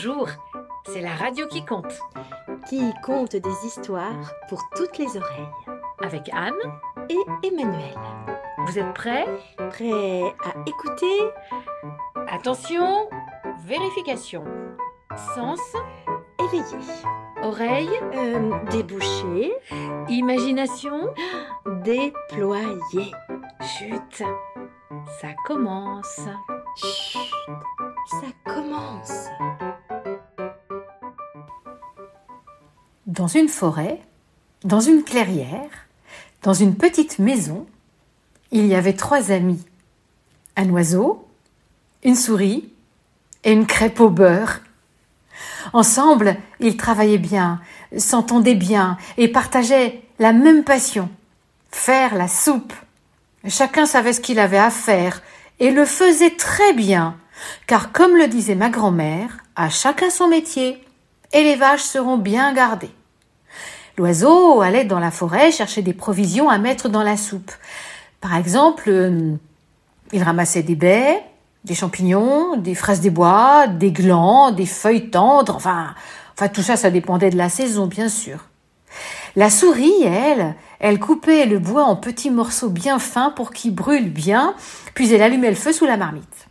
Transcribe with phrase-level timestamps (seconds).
[0.00, 0.28] Bonjour,
[0.86, 1.92] c'est la radio qui compte.
[2.68, 5.48] Qui compte des histoires pour toutes les oreilles.
[6.00, 6.54] Avec Anne
[7.08, 7.96] et Emmanuel.
[8.64, 9.26] Vous êtes prêts?
[9.70, 11.18] Prêts à écouter?
[12.28, 13.08] Attention,
[13.64, 14.44] vérification.
[15.34, 15.58] Sens,
[16.44, 16.78] Éveillé.
[17.42, 19.52] oreille, Euh, débouché.
[20.08, 21.08] imagination.
[21.82, 23.10] Déployé.
[23.62, 24.22] Chut,
[25.20, 26.20] ça commence.
[26.76, 27.18] Chut,
[28.06, 29.26] ça commence.
[33.08, 34.02] Dans une forêt,
[34.64, 35.70] dans une clairière,
[36.42, 37.66] dans une petite maison,
[38.50, 39.64] il y avait trois amis.
[40.56, 41.26] Un oiseau,
[42.04, 42.70] une souris
[43.44, 44.60] et une crêpe au beurre.
[45.72, 47.62] Ensemble, ils travaillaient bien,
[47.96, 51.08] s'entendaient bien et partageaient la même passion,
[51.70, 52.74] faire la soupe.
[53.46, 55.22] Chacun savait ce qu'il avait à faire
[55.60, 57.16] et le faisait très bien,
[57.66, 60.84] car comme le disait ma grand-mère, à chacun son métier,
[61.32, 62.90] et les vaches seront bien gardées.
[63.98, 67.50] L'oiseau allait dans la forêt chercher des provisions à mettre dans la soupe.
[68.20, 69.32] Par exemple, euh,
[70.12, 71.20] il ramassait des baies,
[71.64, 75.94] des champignons, des fraises des bois, des glands, des feuilles tendres, enfin,
[76.34, 78.44] enfin tout ça, ça dépendait de la saison, bien sûr.
[79.34, 84.10] La souris, elle, elle coupait le bois en petits morceaux bien fins pour qu'il brûle
[84.10, 84.54] bien,
[84.94, 86.48] puis elle allumait le feu sous la marmite.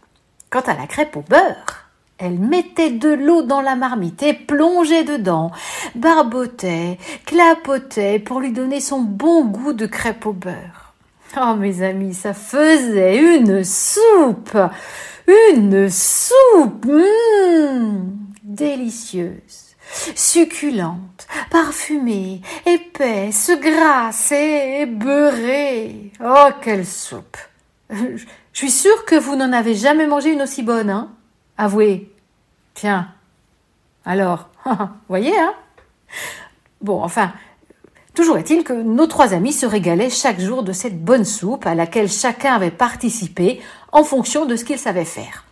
[0.49, 1.86] Quant à la crêpe au beurre,
[2.17, 5.51] elle mettait de l'eau dans la marmite et plongeait dedans,
[5.95, 10.93] barbotait, clapotait pour lui donner son bon goût de crêpe au beurre.
[11.39, 14.57] Oh mes amis, ça faisait une soupe,
[15.27, 18.05] une soupe, mmh,
[18.43, 19.75] délicieuse,
[20.15, 26.11] succulente, parfumée, épaisse, grasse et beurrée.
[26.23, 27.37] Oh quelle soupe
[27.91, 31.11] Je suis sûre que vous n'en avez jamais mangé une aussi bonne, hein?
[31.57, 32.11] Avouez.
[32.73, 33.07] Tiens.
[34.05, 34.49] Alors,
[35.09, 35.53] voyez, hein
[36.81, 37.33] Bon, enfin,
[38.13, 41.73] toujours est-il que nos trois amis se régalaient chaque jour de cette bonne soupe à
[41.73, 43.59] laquelle chacun avait participé
[43.91, 45.43] en fonction de ce qu'il savait faire.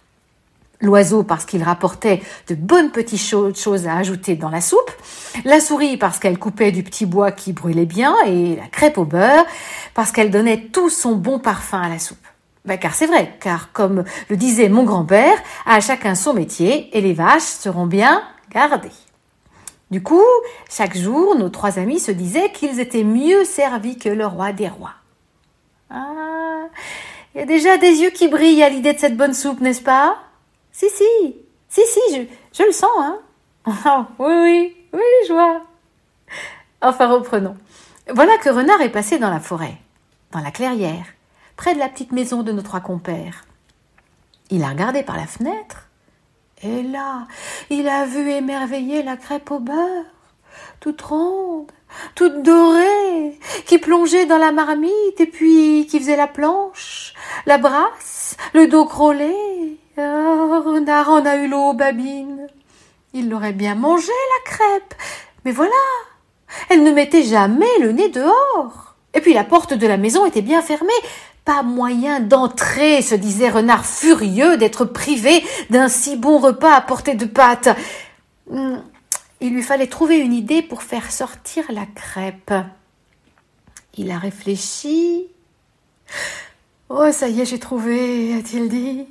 [0.81, 4.91] L'oiseau parce qu'il rapportait de bonnes petites choses à ajouter dans la soupe,
[5.45, 9.05] la souris parce qu'elle coupait du petit bois qui brûlait bien et la crêpe au
[9.05, 9.45] beurre
[9.93, 12.27] parce qu'elle donnait tout son bon parfum à la soupe.
[12.65, 17.01] Ben, car c'est vrai, car comme le disait mon grand-père, à chacun son métier et
[17.01, 18.89] les vaches seront bien gardées.
[19.91, 20.23] Du coup,
[20.69, 24.67] chaque jour, nos trois amis se disaient qu'ils étaient mieux servis que le roi des
[24.67, 24.95] rois.
[25.91, 26.63] Ah,
[27.35, 29.83] il y a déjà des yeux qui brillent à l'idée de cette bonne soupe, n'est-ce
[29.83, 30.17] pas?
[30.71, 31.35] Si, si,
[31.69, 33.19] si, si, je, le sens, hein
[33.67, 35.61] oh, Oui, oui, oui, je vois.
[36.81, 37.55] Enfin, reprenons.
[38.11, 39.77] Voilà que Renard est passé dans la forêt,
[40.31, 41.05] dans la clairière
[41.55, 43.45] près de la petite maison de nos trois compères.
[44.49, 45.89] Il a regardé par la fenêtre,
[46.61, 47.27] et là,
[47.69, 50.05] il a vu émerveiller la crêpe au beurre,
[50.79, 51.71] toute ronde,
[52.15, 57.13] toute dorée, qui plongeait dans la marmite et puis qui faisait la planche,
[57.45, 59.33] la brasse, le dos crôlé.
[59.97, 62.47] Oh, renard en a eu l'eau aux babines.
[63.13, 64.93] Il l'aurait bien mangé, la crêpe,
[65.45, 65.71] mais voilà,
[66.69, 68.95] elle ne mettait jamais le nez dehors.
[69.13, 70.91] Et puis la porte de la maison était bien fermée,
[71.45, 77.13] pas moyen d'entrer, se disait Renard furieux d'être privé d'un si bon repas à portée
[77.13, 77.69] de pâte.
[78.49, 82.53] Il lui fallait trouver une idée pour faire sortir la crêpe.
[83.95, 85.27] Il a réfléchi.
[86.89, 89.05] Oh, ça y est, j'ai trouvé, a-t-il dit.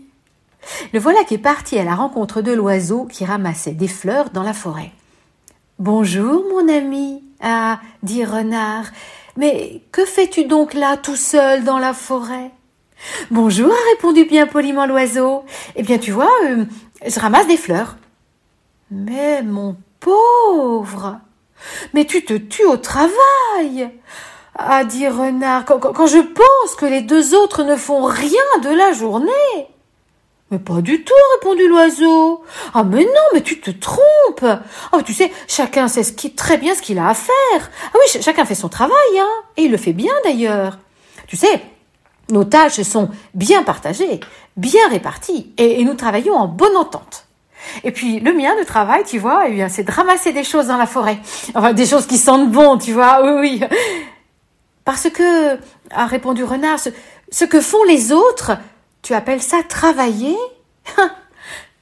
[0.93, 4.43] Le voilà qui est parti à la rencontre de l'oiseau qui ramassait des fleurs dans
[4.43, 4.93] la forêt.
[5.79, 8.87] Bonjour, mon ami, a dit Renard.
[9.37, 12.51] Mais que fais-tu donc là tout seul dans la forêt?
[13.31, 15.45] Bonjour, a répondu bien poliment l'oiseau.
[15.77, 16.65] Eh bien, tu vois, euh,
[17.05, 17.97] je ramasse des fleurs.
[18.91, 21.19] Mais mon pauvre,
[21.93, 23.91] mais tu te tues au travail,
[24.57, 28.93] a dit Renard, quand je pense que les deux autres ne font rien de la
[28.93, 29.69] journée.
[30.59, 32.43] Pas du tout, répondit l'oiseau.
[32.75, 34.61] Ah mais non, mais tu te trompes.
[34.93, 36.05] Oh, tu sais, chacun sait
[36.37, 37.35] très bien ce qu'il a à faire.
[37.59, 39.29] Ah oui, chacun fait son travail, hein.
[39.57, 40.79] Et il le fait bien d'ailleurs.
[41.27, 41.63] Tu sais,
[42.31, 44.21] nos tâches sont bien partagées,
[44.57, 47.27] bien réparties, et, nous travaillons en bonne entente.
[47.83, 50.77] Et puis le mien de travail, tu vois, eh c'est de ramasser des choses dans
[50.77, 51.19] la forêt.
[51.55, 53.61] Enfin, des choses qui sentent bon, tu vois, oui.
[54.85, 55.59] Parce que,
[55.91, 56.79] a répondu Renard,
[57.31, 58.53] ce que font les autres,
[59.05, 60.37] tu appelles ça travailler?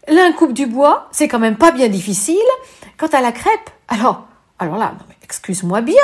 [0.08, 2.36] L'un coupe du bois, c'est quand même pas bien difficile.
[2.98, 4.26] Quant à la crêpe, alors,
[4.58, 4.92] alors là,
[5.22, 5.94] excuse-moi bien,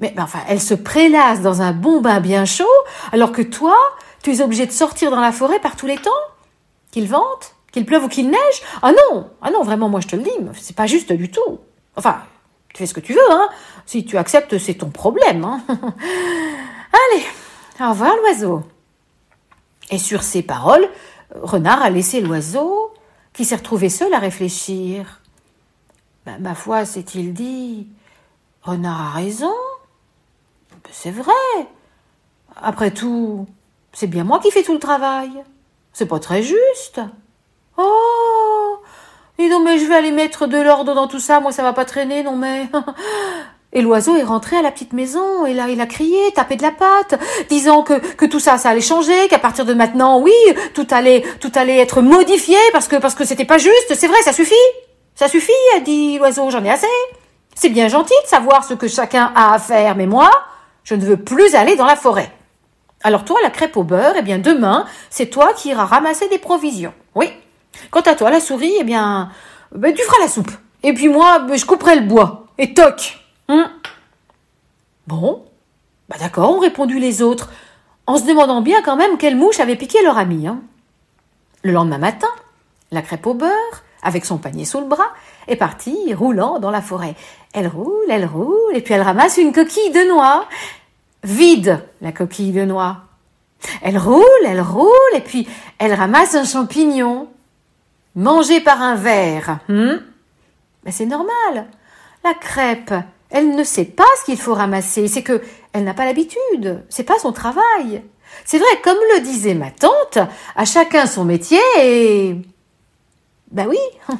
[0.00, 2.64] mais, mais, enfin, elle se prélasse dans un bon bain bien chaud,
[3.12, 3.76] alors que toi,
[4.22, 6.10] tu es obligé de sortir dans la forêt par tous les temps.
[6.90, 10.16] Qu'il vente, Qu'il pleuve ou qu'il neige Ah non Ah non, vraiment, moi je te
[10.16, 11.60] le dis, c'est pas juste du tout.
[11.96, 12.22] Enfin,
[12.72, 13.48] tu fais ce que tu veux, hein.
[13.84, 15.60] Si tu acceptes, c'est ton problème, hein.
[15.68, 17.24] Allez,
[17.80, 18.62] au revoir l'oiseau.
[19.90, 20.88] Et sur ces paroles,
[21.34, 22.92] Renard a laissé l'oiseau,
[23.32, 25.20] qui s'est retrouvé seul à réfléchir.
[26.26, 27.88] Ben, ma foi, s'est-il dit,
[28.62, 29.54] Renard a raison.
[30.70, 31.32] Ben, c'est vrai.
[32.56, 33.46] Après tout,
[33.92, 35.30] c'est bien moi qui fais tout le travail.
[35.92, 37.00] C'est pas très juste.
[37.76, 38.78] Oh
[39.38, 41.72] Et non, mais je vais aller mettre de l'ordre dans tout ça, moi ça va
[41.72, 42.68] pas traîner, non mais.
[43.72, 46.62] Et l'oiseau est rentré à la petite maison, et là il a crié, tapé de
[46.62, 50.32] la patte, disant que, que tout ça, ça allait changer, qu'à partir de maintenant, oui,
[50.74, 54.20] tout allait, tout allait être modifié parce que, parce que c'était pas juste, c'est vrai,
[54.22, 54.54] ça suffit.
[55.14, 56.86] Ça suffit, a dit l'oiseau, j'en ai assez.
[57.54, 60.30] C'est bien gentil de savoir ce que chacun a à faire, mais moi,
[60.82, 62.32] je ne veux plus aller dans la forêt.
[63.02, 66.38] Alors toi, la crêpe au beurre, eh bien demain, c'est toi qui iras ramasser des
[66.38, 66.92] provisions.
[67.14, 67.30] Oui.
[67.90, 69.30] Quant à toi, la souris, eh bien,
[69.72, 70.50] ben, tu feras la soupe.
[70.82, 72.46] Et puis moi, ben, je couperai le bois.
[72.58, 73.18] Et toc.
[73.50, 73.68] Hum.
[75.06, 75.44] Bon.
[76.08, 77.50] Bah d'accord, ont répondu les autres,
[78.06, 80.46] en se demandant bien quand même quelle mouche avait piqué leur ami.
[80.46, 80.60] Hein.
[81.62, 82.28] Le lendemain matin,
[82.90, 85.12] la crêpe au beurre, avec son panier sous le bras,
[85.46, 87.14] est partie roulant dans la forêt.
[87.52, 90.46] Elle roule, elle roule, et puis elle ramasse une coquille de noix
[91.22, 93.02] vide la coquille de noix.
[93.82, 95.46] Elle roule, elle roule, et puis
[95.78, 97.28] elle ramasse un champignon.
[98.16, 99.58] Mangé par un verre.
[99.68, 99.96] Hmm
[100.84, 101.66] Mais c'est normal.
[102.24, 102.94] La crêpe,
[103.30, 105.08] elle ne sait pas ce qu'il faut ramasser.
[105.08, 105.40] C'est que
[105.72, 106.84] elle n'a pas l'habitude.
[106.88, 108.02] C'est pas son travail.
[108.44, 110.18] C'est vrai, comme le disait ma tante,
[110.56, 112.36] à chacun son métier et.
[113.50, 113.78] Ben oui.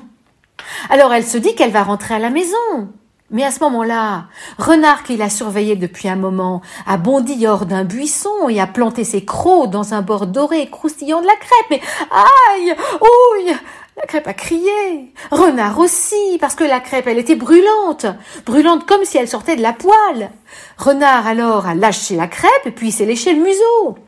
[0.90, 2.88] Alors elle se dit qu'elle va rentrer à la maison.
[3.32, 4.24] Mais à ce moment-là,
[4.58, 9.04] Renard, qui l'a surveillé depuis un moment, a bondi hors d'un buisson et a planté
[9.04, 11.66] ses crocs dans un bord doré croustillant de la crêpe.
[11.70, 11.80] Mais
[12.10, 13.54] aïe Ouille
[14.00, 15.12] La crêpe a crié.
[15.30, 18.06] Renard aussi, parce que la crêpe, elle était brûlante.
[18.46, 20.30] Brûlante comme si elle sortait de la poêle.
[20.78, 23.98] Renard alors a lâché la crêpe et puis s'est léché le museau.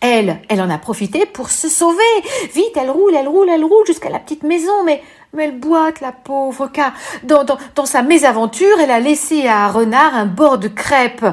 [0.00, 2.02] Elle, elle en a profité pour se sauver.
[2.54, 5.02] Vite, elle roule, elle roule, elle roule jusqu'à la petite maison, mais
[5.32, 6.92] mais elle boite, la pauvre, car
[7.22, 11.24] dans, dans, dans sa mésaventure, elle a laissé à Renard un bord de crêpe.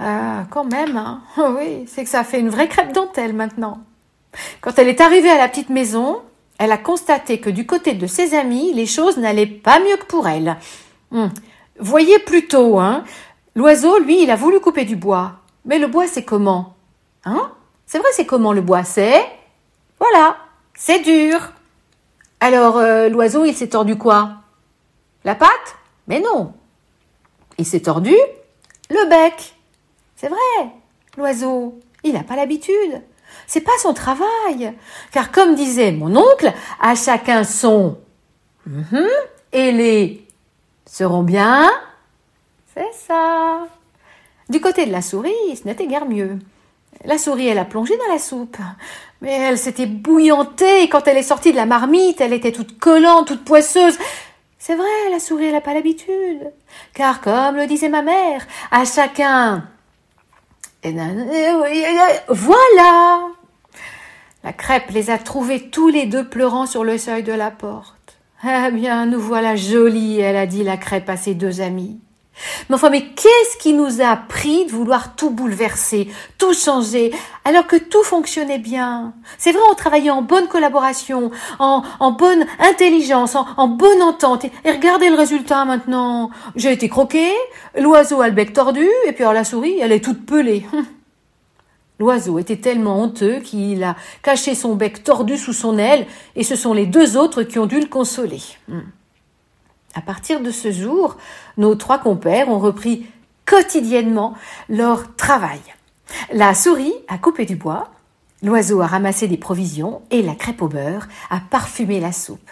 [0.00, 1.22] Euh, quand même, hein.
[1.56, 3.78] Oui, c'est que ça fait une vraie crêpe dentelle maintenant.
[4.60, 6.22] Quand elle est arrivée à la petite maison,
[6.58, 10.06] elle a constaté que du côté de ses amis, les choses n'allaient pas mieux que
[10.06, 10.56] pour elle.
[11.12, 11.30] Hum.
[11.78, 13.04] Voyez plutôt, hein.
[13.54, 15.32] L'oiseau, lui, il a voulu couper du bois.
[15.64, 16.74] Mais le bois, c'est comment?
[17.24, 17.52] Hein?
[17.86, 18.84] C'est vrai, c'est comment le bois?
[18.84, 19.24] C'est?
[19.98, 20.36] Voilà,
[20.74, 21.52] c'est dur.
[22.40, 24.36] Alors, euh, l'oiseau, il s'est tordu quoi?
[25.24, 25.76] La patte?
[26.06, 26.52] Mais non.
[27.58, 28.14] Il s'est tordu
[28.90, 29.54] le bec.
[30.16, 30.70] C'est vrai,
[31.16, 33.02] l'oiseau, il n'a pas l'habitude.
[33.46, 34.72] C'est pas son travail.
[35.12, 37.98] Car comme disait mon oncle, à chacun son.
[38.66, 39.06] Mhm.
[39.52, 40.26] et les
[40.86, 41.70] seront bien.
[42.74, 43.66] C'est ça.
[44.48, 46.38] Du côté de la souris, ce n'était guère mieux.
[47.04, 48.56] La souris, elle a plongé dans la soupe.
[49.20, 53.28] Mais elle s'était bouillantée quand elle est sortie de la marmite, elle était toute collante,
[53.28, 53.96] toute poisseuse.
[54.58, 56.50] C'est vrai, la souris, elle n'a pas l'habitude.
[56.94, 59.68] Car comme le disait ma mère, à chacun.
[62.28, 63.28] Voilà!
[64.44, 68.18] La crêpe les a trouvés tous les deux pleurant sur le seuil de la porte.
[68.44, 72.00] Eh bien, nous voilà jolis, elle a dit la crêpe à ses deux amis.
[72.68, 77.12] Mais enfin, mais qu'est-ce qui nous a pris de vouloir tout bouleverser, tout changer,
[77.44, 79.14] alors que tout fonctionnait bien?
[79.38, 84.44] C'est vrai, on travaillait en bonne collaboration, en, bonne intelligence, en, bonne entente.
[84.64, 86.30] Et, regardez le résultat maintenant.
[86.54, 87.30] J'ai été croqué,
[87.78, 90.66] l'oiseau a le bec tordu, et puis alors la souris, elle est toute pelée.
[91.98, 96.54] L'oiseau était tellement honteux qu'il a caché son bec tordu sous son aile, et ce
[96.54, 98.42] sont les deux autres qui ont dû le consoler.
[99.96, 101.16] À partir de ce jour,
[101.56, 103.06] nos trois compères ont repris
[103.46, 104.34] quotidiennement
[104.68, 105.60] leur travail.
[106.32, 107.88] La souris a coupé du bois,
[108.42, 112.50] l'oiseau a ramassé des provisions et la crêpe au beurre a parfumé la soupe.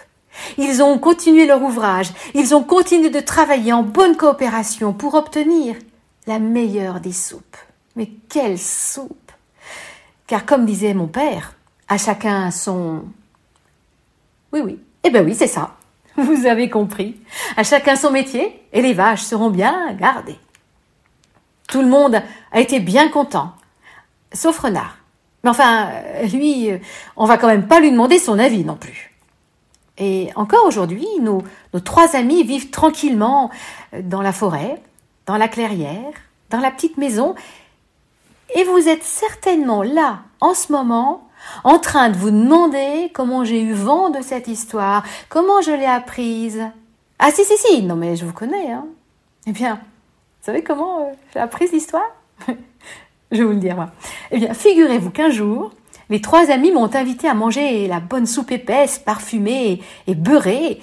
[0.57, 5.75] Ils ont continué leur ouvrage, ils ont continué de travailler en bonne coopération pour obtenir
[6.25, 7.57] la meilleure des soupes.
[7.95, 9.31] Mais quelle soupe
[10.25, 11.53] Car comme disait mon père,
[11.87, 13.03] à chacun son...
[14.51, 15.75] Oui, oui, eh ben oui, c'est ça.
[16.17, 17.15] Vous avez compris.
[17.57, 20.39] À chacun son métier et les vaches seront bien gardées.
[21.67, 23.51] Tout le monde a été bien content,
[24.31, 24.97] sauf Renard.
[25.43, 25.89] Mais enfin,
[26.31, 26.69] lui,
[27.17, 29.13] on va quand même pas lui demander son avis non plus.
[29.97, 31.43] Et encore aujourd'hui, nos,
[31.73, 33.49] nos trois amis vivent tranquillement
[34.01, 34.81] dans la forêt,
[35.25, 36.11] dans la clairière,
[36.49, 37.35] dans la petite maison,
[38.55, 41.24] Et vous êtes certainement là, en ce moment,
[41.63, 45.85] en train de vous demander comment j'ai eu vent de cette histoire, comment je l'ai
[45.85, 46.61] apprise.
[47.19, 48.71] Ah si, si, si, non mais je vous connais.
[48.71, 48.85] Hein.
[49.47, 52.09] Eh bien, vous savez comment euh, j'ai appris l'histoire?
[53.31, 53.89] Je vais vous le dire, moi.
[54.31, 55.71] Eh bien, figurez-vous qu'un jour,
[56.09, 60.79] les trois amis m'ont invité à manger la bonne soupe épaisse, parfumée et, beurrée.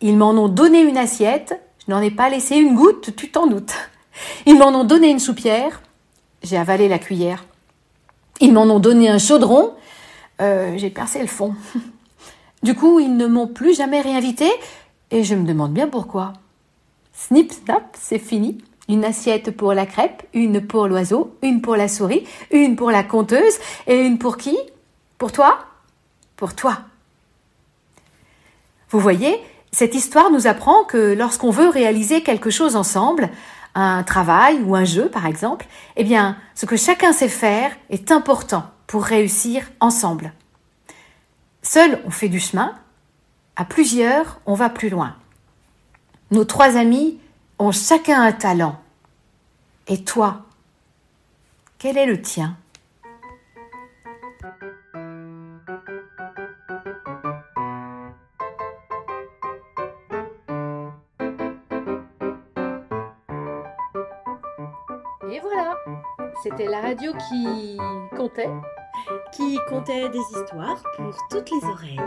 [0.00, 3.46] Ils m'en ont donné une assiette, je n'en ai pas laissé une goutte, tu t'en
[3.46, 3.74] doutes.
[4.46, 5.82] Ils m'en ont donné une soupière,
[6.42, 7.44] j'ai avalé la cuillère.
[8.42, 9.72] Ils m'en ont donné un chaudron,
[10.40, 11.54] euh, j'ai percé le fond.
[12.64, 14.48] Du coup, ils ne m'ont plus jamais réinvité
[15.10, 16.32] et je me demande bien pourquoi.
[17.12, 18.58] Snip, snap, c'est fini.
[18.88, 23.02] Une assiette pour la crêpe, une pour l'oiseau, une pour la souris, une pour la
[23.02, 23.54] conteuse
[23.88, 24.56] et une pour qui?
[25.18, 25.58] Pour toi?
[26.36, 26.78] Pour toi.
[28.90, 29.40] Vous voyez,
[29.72, 33.30] cette histoire nous apprend que lorsqu'on veut réaliser quelque chose ensemble,
[33.74, 38.12] un travail ou un jeu par exemple, eh bien, ce que chacun sait faire est
[38.12, 40.32] important pour réussir ensemble.
[41.62, 42.74] Seul, on fait du chemin,
[43.56, 45.16] à plusieurs, on va plus loin.
[46.30, 47.18] Nos trois amis
[47.58, 48.80] ont chacun un talent.
[49.86, 50.42] Et toi,
[51.78, 52.56] quel est le tien?
[66.42, 67.78] C'était la radio qui
[68.16, 68.50] comptait.
[69.32, 72.00] Qui comptait des histoires pour toutes les oreilles.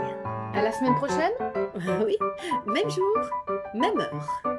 [0.54, 2.16] À la semaine prochaine Ah oui,
[2.66, 3.16] même jour,
[3.74, 4.55] même heure.